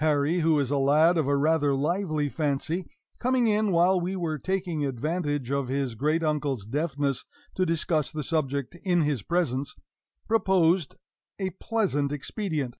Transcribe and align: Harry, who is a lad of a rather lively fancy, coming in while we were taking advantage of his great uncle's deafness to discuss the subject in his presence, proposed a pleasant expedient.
Harry, 0.00 0.40
who 0.40 0.60
is 0.60 0.70
a 0.70 0.76
lad 0.76 1.16
of 1.16 1.26
a 1.26 1.34
rather 1.34 1.74
lively 1.74 2.28
fancy, 2.28 2.90
coming 3.18 3.46
in 3.48 3.72
while 3.72 3.98
we 3.98 4.14
were 4.14 4.36
taking 4.38 4.84
advantage 4.84 5.50
of 5.50 5.68
his 5.68 5.94
great 5.94 6.22
uncle's 6.22 6.66
deafness 6.66 7.24
to 7.54 7.64
discuss 7.64 8.12
the 8.12 8.22
subject 8.22 8.76
in 8.82 9.00
his 9.00 9.22
presence, 9.22 9.74
proposed 10.28 10.96
a 11.38 11.48
pleasant 11.58 12.12
expedient. 12.12 12.76